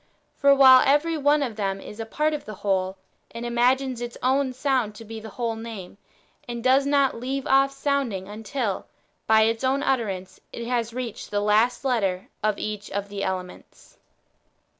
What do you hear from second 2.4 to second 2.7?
the